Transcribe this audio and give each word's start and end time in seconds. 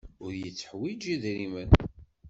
Ur 0.23 0.31
yetteḥwiji 0.41 1.09
idrimen. 1.15 1.69